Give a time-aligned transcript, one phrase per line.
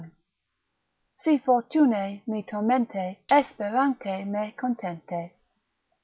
[1.15, 5.21] Si fortune me tormente, Esperance me contente.